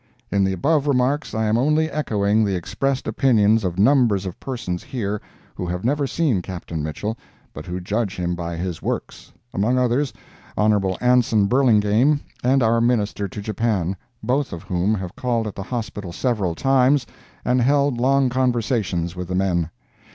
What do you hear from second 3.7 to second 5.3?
numbers of persons here